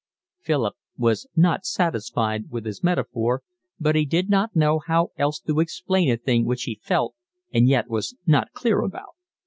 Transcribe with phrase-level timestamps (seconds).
[0.39, 3.43] Philip was not satisfied with his metaphor,
[3.79, 7.13] but he did not know how else to explain a thing which he felt
[7.53, 9.13] and yet was not clear about.